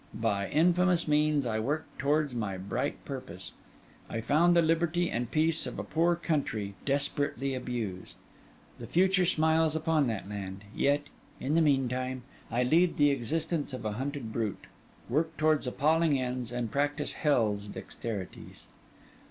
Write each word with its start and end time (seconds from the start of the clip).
By 0.19 0.49
infamous 0.49 1.07
means, 1.07 1.45
I 1.45 1.59
work 1.59 1.85
towards 1.99 2.33
my 2.33 2.57
bright 2.57 3.05
purpose. 3.05 3.51
I 4.09 4.19
found 4.19 4.55
the 4.55 4.61
liberty 4.63 5.11
and 5.11 5.29
peace 5.29 5.67
of 5.67 5.77
a 5.77 5.83
poor 5.83 6.15
country, 6.15 6.73
desperately 6.85 7.53
abused; 7.53 8.15
the 8.79 8.87
future 8.87 9.27
smiles 9.27 9.75
upon 9.75 10.07
that 10.07 10.27
land; 10.27 10.63
yet, 10.75 11.03
in 11.39 11.53
the 11.53 11.61
meantime, 11.61 12.23
I 12.49 12.63
lead 12.63 12.97
the 12.97 13.11
existence 13.11 13.73
of 13.73 13.85
a 13.85 13.91
hunted 13.91 14.33
brute, 14.33 14.65
work 15.07 15.37
towards 15.37 15.67
appalling 15.67 16.19
ends, 16.19 16.51
and 16.51 16.71
practice 16.71 17.13
hell's 17.13 17.67
dexterities. 17.67 18.63